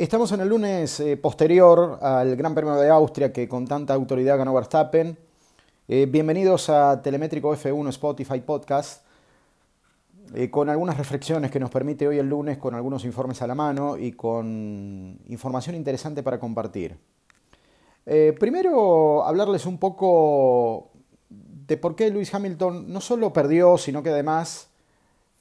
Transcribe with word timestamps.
Estamos 0.00 0.32
en 0.32 0.40
el 0.40 0.48
lunes 0.48 0.98
eh, 1.00 1.18
posterior 1.18 1.98
al 2.00 2.34
Gran 2.34 2.54
Premio 2.54 2.74
de 2.76 2.88
Austria 2.88 3.34
que 3.34 3.46
con 3.46 3.66
tanta 3.66 3.92
autoridad 3.92 4.38
ganó 4.38 4.54
Verstappen. 4.54 5.18
Eh, 5.88 6.06
bienvenidos 6.10 6.70
a 6.70 7.02
Telemétrico 7.02 7.54
F1 7.54 7.90
Spotify 7.90 8.40
Podcast, 8.40 9.04
eh, 10.34 10.48
con 10.48 10.70
algunas 10.70 10.96
reflexiones 10.96 11.50
que 11.50 11.60
nos 11.60 11.68
permite 11.68 12.08
hoy 12.08 12.16
el 12.16 12.30
lunes, 12.30 12.56
con 12.56 12.74
algunos 12.74 13.04
informes 13.04 13.42
a 13.42 13.46
la 13.46 13.54
mano 13.54 13.98
y 13.98 14.12
con 14.12 15.18
información 15.28 15.76
interesante 15.76 16.22
para 16.22 16.40
compartir. 16.40 16.96
primero, 18.38 19.22
hablarles 19.22 19.66
un 19.66 19.76
poco 19.76 20.92
de 21.28 21.76
por 21.76 21.94
qué 21.94 22.10
Lewis 22.10 22.32
Hamilton 22.32 22.90
no 22.90 23.02
solo 23.02 23.34
perdió, 23.34 23.76
sino 23.76 24.02
que 24.02 24.08
además 24.08 24.70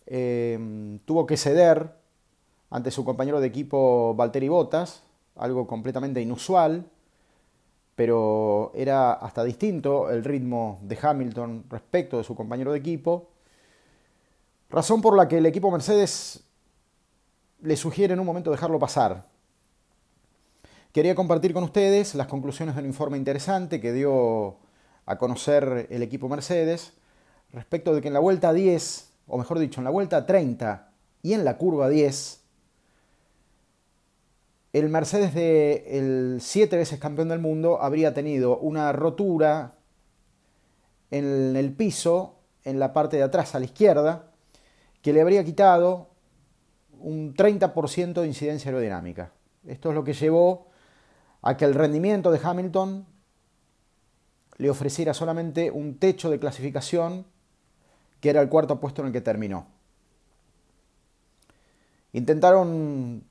tuvo 0.06 1.26
que 1.26 1.38
ceder 1.38 1.99
ante 2.70 2.92
su 2.92 3.04
compañero 3.04 3.40
de 3.40 3.48
equipo 3.48 4.14
Valtteri 4.16 4.48
Bottas, 4.48 5.04
algo 5.36 5.66
completamente 5.68 6.22
inusual, 6.22 6.86
pero 7.96 8.72
era 8.76 9.14
hasta 9.14 9.44
distinto 9.44 10.10
el 10.10 10.24
ritmo 10.24 10.80
de 10.84 10.98
Hamilton 11.02 11.66
respecto 11.70 12.18
de 12.18 12.24
su 12.24 12.36
compañero 12.36 12.72
de 12.72 12.80
equipo, 12.80 13.30
razón 14.70 15.02
por 15.02 15.18
la 15.18 15.28
que 15.28 15.40
el 15.40 15.46
equipo 15.46 15.72
Mercedes 15.72 16.44
le 17.62 17.76
sugiere 17.76 18.14
en 18.14 18.20
un 18.20 18.26
momento 18.26 18.52
dejarlo 18.52 18.80
pasar. 18.80 19.26
Quería 20.94 21.14
compartir 21.14 21.54
con 21.54 21.64
ustedes 21.64 22.16
las 22.16 22.28
conclusiones 22.28 22.76
de 22.76 22.82
un 22.82 22.88
informe 22.88 23.18
interesante 23.18 23.82
que 23.82 23.94
dio 23.94 24.58
a 25.06 25.18
conocer 25.18 25.88
el 25.90 26.02
equipo 26.04 26.30
Mercedes 26.30 26.94
respecto 27.52 27.94
de 27.94 28.02
que 28.02 28.08
en 28.08 28.14
la 28.14 28.20
vuelta 28.20 28.54
10, 28.54 29.12
o 29.28 29.38
mejor 29.38 29.60
dicho, 29.60 29.82
en 29.82 29.86
la 29.86 29.90
vuelta 29.90 30.26
30 30.26 30.92
y 31.22 31.34
en 31.34 31.44
la 31.44 31.58
curva 31.58 31.90
10, 31.90 32.44
el 34.74 34.90
Mercedes 34.90 35.34
de 35.34 35.98
el 35.98 36.38
siete 36.42 36.78
veces 36.78 37.00
campeón 37.00 37.30
del 37.30 37.40
mundo 37.40 37.82
habría 37.82 38.14
tenido 38.14 38.58
una 38.60 38.92
rotura 38.92 39.76
en 41.12 41.56
el 41.56 41.74
piso, 41.74 42.36
en 42.64 42.80
la 42.80 42.94
parte 42.94 43.18
de 43.18 43.24
atrás 43.24 43.56
a 43.56 43.60
la 43.60 43.66
izquierda, 43.66 44.32
que 45.02 45.14
le 45.14 45.22
habría 45.22 45.44
quitado 45.44 46.10
un 47.00 47.34
30% 47.34 48.22
de 48.22 48.28
incidencia 48.28 48.70
aerodinámica. 48.70 49.32
Esto 49.66 49.90
es 49.90 49.96
lo 49.96 50.04
que 50.04 50.14
llevó 50.14 50.68
a 51.42 51.58
que 51.58 51.66
el 51.66 51.74
rendimiento 51.74 52.32
de 52.32 52.40
Hamilton 52.44 53.06
le 54.58 54.70
ofreciera 54.70 55.14
solamente 55.14 55.72
un 55.72 55.98
techo 55.98 56.30
de 56.30 56.40
clasificación 56.40 57.26
que 58.20 58.30
era 58.30 58.42
el 58.42 58.50
cuarto 58.50 58.80
puesto 58.80 59.02
en 59.02 59.08
el 59.08 59.14
que 59.14 59.22
terminó. 59.22 59.68
Intentaron 62.12 63.24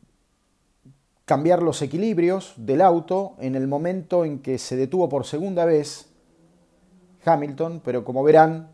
cambiar 1.29 1.63
los 1.63 1.83
equilibrios 1.83 2.55
del 2.57 2.81
auto 2.81 3.35
en 3.39 3.55
el 3.55 3.69
momento 3.69 4.25
en 4.25 4.39
que 4.39 4.57
se 4.57 4.77
detuvo 4.77 5.11
por 5.11 5.27
segunda 5.27 5.67
vez 5.67 6.09
Hamilton, 7.23 7.83
pero 7.85 8.03
como 8.03 8.23
verán, 8.23 8.71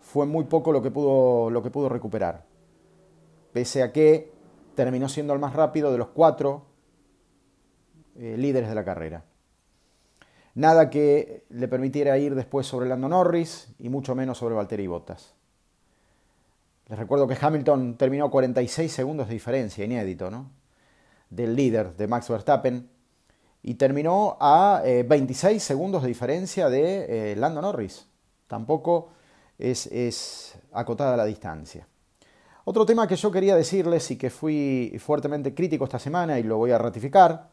fue 0.00 0.24
muy 0.24 0.44
poco 0.44 0.70
lo 0.70 0.82
que 0.82 0.92
pudo, 0.92 1.50
lo 1.50 1.64
que 1.64 1.70
pudo 1.72 1.88
recuperar. 1.88 2.44
Pese 3.52 3.82
a 3.82 3.90
que 3.90 4.32
terminó 4.76 5.08
siendo 5.08 5.32
el 5.32 5.40
más 5.40 5.52
rápido 5.52 5.90
de 5.90 5.98
los 5.98 6.06
cuatro 6.10 6.62
eh, 8.14 8.36
líderes 8.38 8.68
de 8.68 8.76
la 8.76 8.84
carrera. 8.84 9.24
Nada 10.54 10.90
que 10.90 11.42
le 11.48 11.66
permitiera 11.66 12.16
ir 12.18 12.36
después 12.36 12.68
sobre 12.68 12.88
Lando 12.88 13.08
Norris 13.08 13.74
y 13.80 13.88
mucho 13.88 14.14
menos 14.14 14.38
sobre 14.38 14.54
Valtteri 14.54 14.86
Bottas. 14.86 15.34
Les 16.86 16.96
recuerdo 16.96 17.26
que 17.26 17.36
Hamilton 17.40 17.96
terminó 17.96 18.30
46 18.30 18.92
segundos 18.92 19.26
de 19.26 19.34
diferencia, 19.34 19.84
inédito, 19.84 20.30
¿no? 20.30 20.59
Del 21.30 21.56
líder 21.56 21.96
de 21.96 22.06
Max 22.06 22.28
Verstappen 22.28 22.90
y 23.62 23.74
terminó 23.74 24.36
a 24.40 24.82
26 24.84 25.56
eh, 25.56 25.60
segundos 25.60 26.02
de 26.02 26.08
diferencia 26.08 26.68
de 26.68 27.32
eh, 27.32 27.36
Lando 27.36 27.62
Norris. 27.62 28.06
Tampoco 28.46 29.10
es, 29.58 29.86
es 29.86 30.54
acotada 30.72 31.16
la 31.16 31.24
distancia. 31.24 31.86
Otro 32.64 32.84
tema 32.84 33.06
que 33.08 33.16
yo 33.16 33.30
quería 33.30 33.56
decirles 33.56 34.10
y 34.10 34.16
que 34.16 34.30
fui 34.30 34.96
fuertemente 34.98 35.54
crítico 35.54 35.84
esta 35.84 35.98
semana 35.98 36.38
y 36.38 36.42
lo 36.42 36.58
voy 36.58 36.72
a 36.72 36.78
ratificar, 36.78 37.50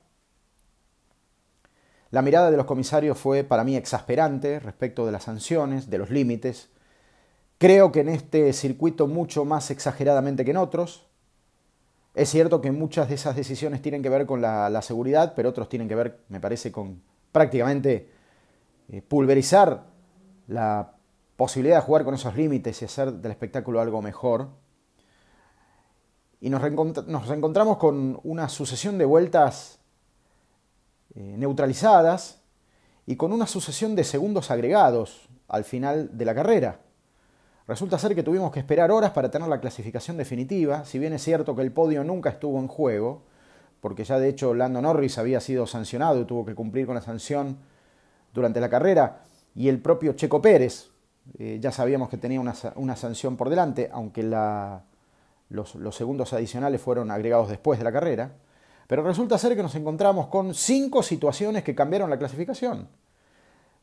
la 2.09 2.21
mirada 2.21 2.49
de 2.49 2.57
los 2.57 2.65
comisarios 2.65 3.17
fue 3.17 3.43
para 3.43 3.65
mí 3.65 3.75
exasperante 3.75 4.59
respecto 4.59 5.05
de 5.05 5.11
las 5.11 5.23
sanciones, 5.23 5.89
de 5.89 5.97
los 5.97 6.09
límites. 6.09 6.69
Creo 7.57 7.91
que 7.91 7.99
en 8.01 8.09
este 8.09 8.53
circuito 8.53 9.07
mucho 9.07 9.43
más 9.43 9.71
exageradamente 9.71 10.45
que 10.45 10.51
en 10.51 10.57
otros. 10.57 11.05
Es 12.17 12.31
cierto 12.31 12.61
que 12.61 12.71
muchas 12.71 13.09
de 13.09 13.13
esas 13.13 13.35
decisiones 13.35 13.79
tienen 13.79 14.01
que 14.01 14.09
ver 14.09 14.25
con 14.25 14.41
la, 14.41 14.81
seguridad, 14.81 15.33
pero 15.35 15.49
otros 15.49 15.69
tienen 15.69 15.87
que 15.87 15.93
ver, 15.93 16.21
me 16.29 16.39
parece, 16.39 16.71
con 16.71 16.99
prácticamente 17.31 18.09
eh, 18.89 19.03
pulverizar 19.03 19.83
la 20.47 20.95
posibilidad 21.35 21.75
de 21.75 21.83
jugar 21.83 22.03
con 22.03 22.15
esos 22.15 22.35
límites 22.35 22.81
y 22.81 22.85
hacer 22.85 23.13
del 23.13 23.29
espectáculo 23.29 23.79
algo 23.79 24.01
mejor. 24.01 24.47
Y 26.41 26.49
nos, 26.49 26.63
encontramos 26.63 27.77
con 27.77 28.19
una 28.23 28.49
sucesión 28.49 28.97
de 28.97 29.05
vueltas 29.05 29.77
eh, 31.13 31.35
neutralizadas 31.37 32.41
y 33.05 33.15
con 33.15 33.31
una 33.31 33.45
sucesión 33.45 33.95
de 33.95 34.03
segundos 34.03 34.49
agregados 34.49 35.29
al 35.47 35.65
final 35.65 36.17
de 36.17 36.25
la 36.25 36.33
carrera. 36.33 36.79
Resulta 37.67 37.99
ser 37.99 38.15
que 38.15 38.23
tuvimos 38.23 38.53
que 38.53 38.59
esperar 38.59 38.91
horas 38.91 39.11
para 39.11 39.29
tener 39.29 39.49
la 39.49 39.59
clasificación 39.59 40.15
definitiva, 40.15 40.85
si 40.85 40.99
bien 40.99 41.11
es 41.11 41.21
cierto 41.21 41.53
que 41.53 41.63
el 41.63 41.73
podio 41.73 42.05
nunca 42.05 42.29
estuvo 42.29 42.59
en 42.59 42.67
juego, 42.69 43.23
porque 43.81 44.05
ya 44.05 44.19
de 44.19 44.29
hecho 44.29 44.53
Lando 44.53 44.81
Norris 44.81 45.17
había 45.17 45.41
sido 45.41 45.67
sancionado 45.67 46.21
y 46.21 46.25
tuvo 46.25 46.45
que 46.45 46.55
cumplir 46.55 46.85
con 46.85 46.95
la 46.95 47.01
sanción 47.01 47.57
durante 48.33 48.61
la 48.61 48.69
carrera, 48.69 49.23
y 49.53 49.67
el 49.67 49.81
propio 49.81 50.13
Checo 50.13 50.41
Pérez, 50.41 50.91
eh, 51.37 51.57
ya 51.59 51.73
sabíamos 51.73 52.07
que 52.07 52.15
tenía 52.15 52.39
una, 52.39 52.95
sanción 52.95 53.35
por 53.35 53.49
delante, 53.49 53.89
aunque 53.91 54.23
los, 54.23 55.75
los 55.75 55.95
segundos 55.95 56.31
adicionales 56.31 56.79
fueron 56.79 57.11
agregados 57.11 57.49
después 57.49 57.79
de 57.79 57.83
la 57.83 57.91
carrera, 57.91 58.31
pero 58.87 59.03
resulta 59.03 59.37
ser 59.37 59.57
que 59.57 59.63
nos 59.63 59.75
encontramos 59.75 60.27
con 60.27 60.53
cinco 60.53 61.03
situaciones 61.03 61.65
que 61.65 61.75
cambiaron 61.75 62.09
la 62.09 62.17
clasificación. 62.17 62.87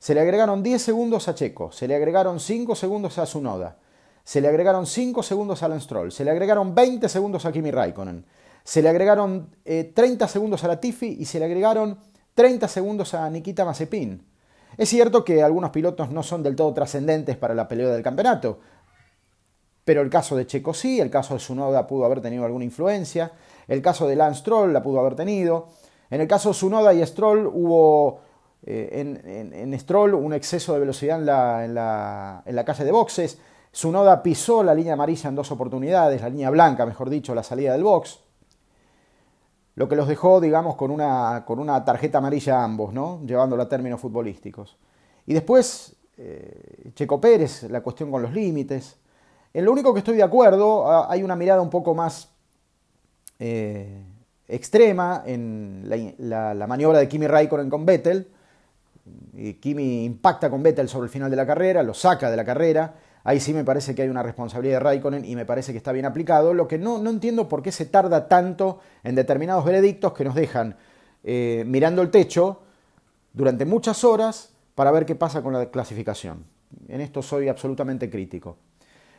Se 0.05 0.15
le 0.15 0.21
agregaron 0.21 0.63
10 0.63 0.83
segundos 0.83 1.29
a 1.29 1.35
Checo, 1.35 1.73
se 1.73 1.89
le 1.89 1.95
agregaron 1.95 2.39
5 2.39 2.75
segundos 2.75 3.17
a 3.17 3.25
Sunoda, 3.25 3.79
se 4.23 4.43
le 4.43 4.49
agregaron 4.49 4.87
5 4.87 5.23
segundos 5.23 5.63
a 5.63 5.65
Alan 5.65 5.81
Stroll, 5.81 6.13
se 6.13 6.27
le 6.27 6.31
agregaron 6.31 6.75
20 6.75 7.09
segundos 7.09 7.47
a 7.47 7.53
Kimi 7.53 7.71
Raikkonen, 7.71 8.27
se 8.63 8.83
le 8.83 8.91
agregaron 8.91 9.49
30 9.65 10.25
eh, 10.27 10.29
segundos 10.29 10.63
a 10.63 10.69
Latifi 10.69 11.17
y 11.19 11.25
se 11.25 11.39
le 11.39 11.47
agregaron 11.47 11.97
30 12.35 12.69
segundos 12.69 13.15
a 13.15 13.31
Nikita 13.31 13.65
Mazepin. 13.65 14.23
Es 14.77 14.91
cierto 14.91 15.25
que 15.25 15.43
algunos 15.43 15.71
pilotos 15.71 16.11
no 16.11 16.23
son 16.23 16.43
del 16.43 16.55
todo 16.55 16.75
trascendentes 16.75 17.39
para 17.39 17.55
la 17.55 17.67
pelea 17.67 17.89
del 17.89 18.03
campeonato, 18.03 18.61
pero 19.87 20.03
el 20.03 20.11
caso 20.11 20.37
de 20.37 20.47
Checo 20.47 20.75
sí, 20.75 21.01
el 21.01 21.09
caso 21.09 21.33
de 21.33 21.41
Sunoda 21.41 21.87
pudo 21.87 22.05
haber 22.05 22.21
tenido 22.21 22.45
alguna 22.45 22.67
influencia, 22.67 23.33
el 23.69 23.81
caso 23.81 24.07
de 24.07 24.17
Lance 24.17 24.41
Stroll 24.41 24.71
la 24.71 24.83
pudo 24.83 25.01
haber 25.01 25.15
tenido, 25.15 25.71
en 26.11 26.21
el 26.21 26.29
caso 26.29 26.51
de 26.51 26.57
Sunoda 26.57 26.93
y 26.93 27.03
Stroll 27.07 27.47
hubo 27.47 28.21
eh, 28.67 29.53
en, 29.55 29.79
Stroll 29.79 30.15
un 30.15 30.33
exceso 30.33 30.73
de 30.73 30.81
velocidad 30.81 31.19
en 31.19 31.27
la, 31.27 32.43
en, 32.47 32.55
la, 32.57 32.65
calle 32.65 32.85
de 32.85 32.93
boxes. 32.93 33.39
Sunoda 33.71 34.23
pisó 34.23 34.63
la 34.63 34.75
línea 34.75 34.95
amarilla 34.95 35.29
en 35.29 35.35
dos 35.35 35.51
oportunidades, 35.51 36.23
la 36.23 36.31
línea 36.31 36.51
blanca, 36.51 36.87
mejor 36.87 37.11
dicho, 37.11 37.35
la 37.35 37.43
salida 37.43 37.73
del 37.73 37.83
box. 37.83 38.21
Lo 39.75 39.89
que 39.89 39.97
los 39.97 40.09
dejó, 40.09 40.41
digamos, 40.41 40.77
con 40.77 40.91
una, 40.91 41.45
con 41.45 41.59
una 41.59 41.85
tarjeta 41.85 42.19
amarilla 42.19 42.61
a 42.61 42.65
ambos, 42.65 42.95
¿no? 42.95 43.21
Llevándolo 43.27 43.63
a 43.63 43.69
términos 43.69 44.01
futbolísticos. 44.01 44.77
Y 45.27 45.35
después, 45.35 45.97
eh, 46.17 46.91
Checo 46.95 47.21
Pérez, 47.21 47.65
la 47.65 47.83
cuestión 47.83 48.11
con 48.11 48.23
los 48.23 48.33
límites. 48.33 48.97
En 49.53 49.65
lo 49.65 49.73
único 49.73 49.93
que 49.93 49.99
estoy 49.99 50.17
de 50.17 50.23
acuerdo, 50.23 50.91
ah, 50.91 51.09
hay 51.11 51.23
una 51.23 51.37
mirada 51.37 51.61
un 51.61 51.71
poco 51.71 51.95
más 51.95 52.31
eh, 53.41 54.05
extrema 54.47 55.23
en 55.27 55.83
la, 56.19 56.55
la, 56.55 56.67
maniobra 56.67 56.99
de 56.99 57.09
Kimi 57.09 57.27
Raikkonen 57.27 57.69
con 57.69 57.85
Vettel, 57.85 58.29
Kimi 59.61 60.05
impacta 60.05 60.49
con 60.49 60.63
Vettel 60.63 60.89
sobre 60.89 61.07
el 61.07 61.11
final 61.11 61.31
de 61.31 61.37
la 61.37 61.47
carrera, 61.47 61.83
lo 61.83 61.95
saca 61.95 62.31
de 62.31 62.37
la 62.37 62.45
carrera. 62.45 62.95
Ahí 63.25 63.41
sí 63.41 63.55
me 63.55 63.65
parece 63.65 63.95
que 63.95 64.03
hay 64.03 64.09
una 64.09 64.23
responsabilidad 64.23 64.77
de 64.77 64.81
Raikkonen 64.81 65.25
y 65.25 65.35
me 65.35 65.47
parece 65.47 65.73
que 65.73 65.79
está 65.79 65.93
bien 65.93 66.05
aplicado. 66.05 66.53
Lo 66.53 66.69
que 66.69 66.79
no, 66.79 66.99
no 66.99 67.11
entiendo 67.11 67.49
por 67.49 67.63
qué 67.63 67.73
se 67.73 67.87
tarda 67.87 68.29
tanto 68.29 68.81
en 69.03 69.15
determinados 69.15 69.65
veredictos 69.65 70.13
que 70.13 70.25
nos 70.25 70.35
dejan 70.35 70.77
eh, 71.23 71.65
mirando 71.67 72.03
el 72.03 72.11
techo 72.11 72.61
durante 73.33 73.65
muchas 73.65 74.05
horas 74.05 74.53
para 74.75 74.91
ver 74.91 75.07
qué 75.07 75.15
pasa 75.15 75.43
con 75.43 75.55
la 75.55 75.71
clasificación. 75.71 76.45
En 76.89 77.01
esto 77.01 77.23
soy 77.23 77.49
absolutamente 77.49 78.11
crítico. 78.11 78.59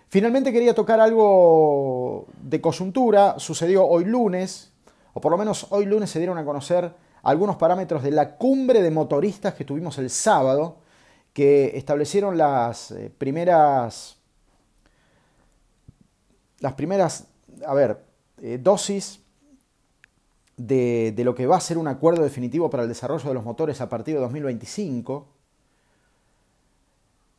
Finalmente 0.08 0.54
quería 0.54 0.76
tocar 0.76 1.00
algo 1.00 2.28
de 2.42 2.62
coyuntura. 2.62 3.40
Sucedió 3.40 3.86
hoy 3.86 4.06
lunes, 4.06 4.72
o 5.14 5.22
por 5.22 5.32
lo 5.32 5.38
menos 5.38 5.68
hoy 5.72 5.86
lunes 5.86 6.12
se 6.12 6.20
dieron 6.20 6.38
a 6.38 6.46
conocer 6.46 6.94
algunos 7.26 7.56
parámetros 7.56 8.04
de 8.04 8.12
la 8.12 8.38
cumbre 8.38 8.84
de 8.84 8.92
motoristas 8.92 9.56
que 9.56 9.66
tuvimos 9.66 9.98
el 9.98 10.12
sábado, 10.12 10.78
que 11.34 11.76
establecieron 11.76 12.38
las 12.38 12.92
eh, 12.92 13.12
primeras, 13.18 14.18
las 16.60 16.74
primeras, 16.74 17.28
a 17.66 17.74
ver, 17.74 18.06
eh, 18.42 18.60
dosis 18.62 19.22
de, 20.56 21.14
de, 21.16 21.24
lo 21.24 21.34
que 21.34 21.48
va 21.48 21.58
a 21.58 21.62
ser 21.62 21.80
un 21.80 21.88
acuerdo 21.88 22.22
definitivo 22.22 22.70
para 22.70 22.84
el 22.84 22.90
desarrollo 22.90 23.28
de 23.28 23.34
los 23.34 23.44
motores 23.44 23.82
a 23.82 23.90
partir 23.90 24.14
de 24.14 24.22
2025. 24.22 25.28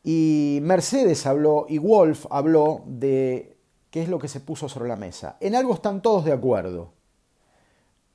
Y 0.02 0.58
Mercedes 0.62 1.26
habló 1.26 1.66
y 1.68 1.78
Wolf 1.78 2.26
habló 2.30 2.82
de 2.86 3.56
qué 3.90 4.02
es 4.02 4.08
lo 4.08 4.18
que 4.18 4.28
se 4.28 4.40
puso 4.40 4.68
sobre 4.68 4.88
la 4.88 4.96
mesa. 4.96 5.36
En 5.40 5.54
algo 5.54 5.74
están 5.74 6.02
todos 6.02 6.24
de 6.24 6.32
acuerdo. 6.32 6.92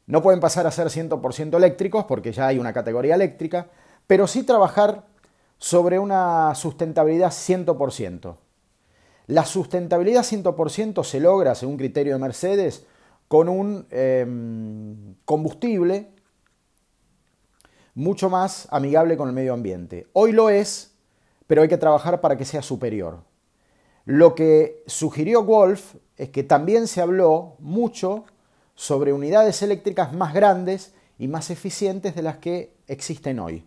No 0.08 0.22
pueden 0.22 0.40
pasar 0.40 0.68
a 0.68 0.72
ser 0.72 0.88
100% 0.88 1.56
eléctricos 1.56 2.06
porque 2.06 2.32
ya 2.32 2.48
hay 2.48 2.60
una 2.60 2.74
categoría 2.74 3.16
eléctrica, 3.16 3.70
pero 4.08 4.28
sí 4.28 4.44
trabajar 4.44 5.06
sobre 5.58 6.00
una 6.00 6.54
sustentabilidad 6.56 7.30
100%. 7.32 8.36
La 9.28 9.46
sustentabilidad 9.46 10.24
100% 10.24 11.04
se 11.04 11.20
logra, 11.20 11.56
según 11.56 11.78
criterio 11.78 12.14
de 12.14 12.20
Mercedes, 12.20 12.86
con 13.28 13.48
un 13.48 13.88
em, 13.92 15.16
combustible 15.24 16.12
mucho 17.94 18.30
más 18.30 18.68
amigable 18.72 19.18
con 19.18 19.30
el 19.30 19.36
medio 19.36 19.54
ambiente. 19.54 20.08
Hoy 20.14 20.32
lo 20.32 20.50
es, 20.50 20.96
pero 21.48 21.62
hay 21.62 21.68
que 21.68 21.78
trabajar 21.78 22.22
para 22.22 22.38
que 22.38 22.46
sea 22.46 22.62
superior. 22.62 23.24
Lo 24.06 24.36
que 24.36 24.84
sugirió 24.88 25.44
Wolf 25.44 25.96
es 26.18 26.30
que 26.30 26.44
también 26.44 26.88
se 26.88 27.02
habló 27.02 27.56
mucho 27.60 28.26
sobre 28.76 29.14
unidades 29.14 29.62
eléctricas 29.62 30.14
más 30.14 30.34
grandes 30.34 30.94
y 31.18 31.28
más 31.28 31.50
eficientes 31.50 32.16
de 32.16 32.22
las 32.24 32.38
que 32.38 32.74
existen 32.88 33.40
hoy. 33.40 33.66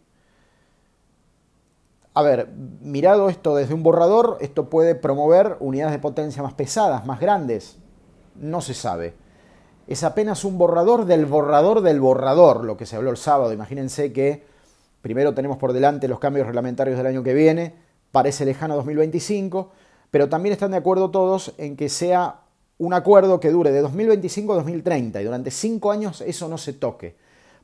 A 2.15 2.23
ver, 2.23 2.49
mirado 2.81 3.29
esto 3.29 3.57
desde 3.57 3.75
un 3.75 3.83
borrador, 3.83 4.39
esto 4.41 4.71
puede 4.71 4.95
promover 4.95 5.57
unidades 5.59 5.93
de 5.93 5.99
potencia 5.99 6.43
más 6.45 6.55
pesadas, 6.55 7.07
más 7.07 7.19
grandes. 7.19 7.77
No 8.37 8.61
se 8.61 8.73
sabe. 8.73 9.15
Es 9.89 10.05
apenas 10.05 10.45
un 10.45 10.57
borrador 10.57 11.07
del 11.07 11.27
borrador 11.27 11.81
del 11.81 12.01
borrador, 12.01 12.65
lo 12.65 12.77
que 12.77 12.87
se 12.87 12.95
habló 12.97 13.11
el 13.11 13.17
sábado. 13.17 13.53
Imagínense 13.53 14.13
que 14.13 14.45
primero 15.03 15.35
tenemos 15.35 15.59
por 15.59 15.73
delante 15.73 16.07
los 16.07 16.21
cambios 16.21 16.47
reglamentarios 16.47 16.97
del 16.97 17.09
año 17.09 17.25
que 17.25 17.35
viene, 17.35 17.75
parece 18.13 18.45
lejano 18.45 18.77
2025, 18.77 19.73
pero 20.13 20.29
también 20.29 20.53
están 20.53 20.71
de 20.71 20.77
acuerdo 20.77 21.11
todos 21.11 21.53
en 21.59 21.77
que 21.77 21.89
sea 21.89 22.44
un 22.79 22.93
acuerdo 22.93 23.41
que 23.41 23.51
dure 23.51 23.71
de 23.71 23.81
2025 23.81 24.53
a 24.53 24.57
2030 24.57 25.21
y 25.21 25.25
durante 25.25 25.51
cinco 25.51 25.91
años 25.91 26.21
eso 26.23 26.49
no 26.49 26.59
se 26.59 26.73
toque. 26.73 27.17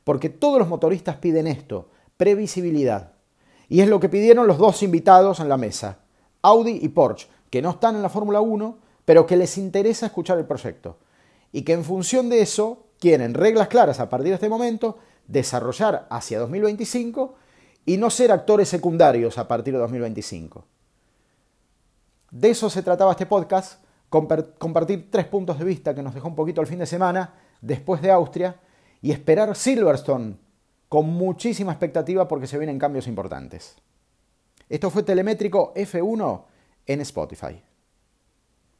Porque 0.03 0.29
todos 0.29 0.57
los 0.57 0.67
motoristas 0.67 1.17
piden 1.17 1.47
esto, 1.47 1.89
previsibilidad. 2.17 3.13
Y 3.69 3.81
es 3.81 3.87
lo 3.87 3.99
que 3.99 4.09
pidieron 4.09 4.47
los 4.47 4.57
dos 4.57 4.83
invitados 4.83 5.39
en 5.39 5.49
la 5.49 5.57
mesa, 5.57 5.99
Audi 6.41 6.79
y 6.81 6.89
Porsche, 6.89 7.27
que 7.49 7.61
no 7.61 7.71
están 7.71 7.95
en 7.95 8.01
la 8.01 8.09
Fórmula 8.09 8.41
1, 8.41 8.77
pero 9.05 9.25
que 9.25 9.37
les 9.37 9.57
interesa 9.57 10.07
escuchar 10.07 10.37
el 10.37 10.45
proyecto. 10.45 10.97
Y 11.51 11.63
que 11.63 11.73
en 11.73 11.83
función 11.83 12.29
de 12.29 12.41
eso 12.41 12.85
quieren 12.99 13.33
reglas 13.33 13.67
claras 13.67 13.99
a 13.99 14.09
partir 14.09 14.29
de 14.29 14.35
este 14.35 14.49
momento, 14.49 14.97
desarrollar 15.27 16.07
hacia 16.09 16.39
2025 16.39 17.35
y 17.85 17.97
no 17.97 18.09
ser 18.09 18.31
actores 18.31 18.69
secundarios 18.69 19.37
a 19.37 19.47
partir 19.47 19.73
de 19.73 19.79
2025. 19.79 20.65
De 22.31 22.49
eso 22.49 22.69
se 22.69 22.83
trataba 22.83 23.11
este 23.11 23.25
podcast, 23.25 23.83
compartir 24.11 25.09
tres 25.09 25.25
puntos 25.25 25.57
de 25.57 25.65
vista 25.65 25.95
que 25.95 26.03
nos 26.03 26.13
dejó 26.13 26.27
un 26.27 26.35
poquito 26.35 26.61
el 26.61 26.67
fin 26.67 26.79
de 26.79 26.85
semana 26.85 27.33
después 27.61 28.01
de 28.01 28.11
Austria 28.11 28.59
y 29.01 29.11
esperar 29.11 29.55
Silverstone 29.55 30.35
con 30.89 31.07
muchísima 31.07 31.71
expectativa 31.71 32.27
porque 32.27 32.47
se 32.47 32.57
vienen 32.57 32.77
cambios 32.77 33.07
importantes. 33.07 33.77
Esto 34.67 34.89
fue 34.89 35.03
Telemétrico 35.03 35.73
F1 35.73 36.43
en 36.85 37.01
Spotify. 37.01 37.63